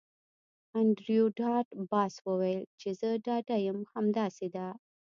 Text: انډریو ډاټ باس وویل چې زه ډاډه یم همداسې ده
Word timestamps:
انډریو 0.77 1.25
ډاټ 1.39 1.67
باس 1.91 2.13
وویل 2.27 2.61
چې 2.79 2.89
زه 2.99 3.09
ډاډه 3.25 3.55
یم 3.67 3.79
همداسې 3.93 4.47
ده 4.55 4.67